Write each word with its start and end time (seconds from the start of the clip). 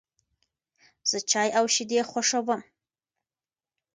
زه 1.09 1.17
چای 1.29 1.49
او 1.59 1.65
شیدې 1.73 1.99
خوښوم. 2.09 2.61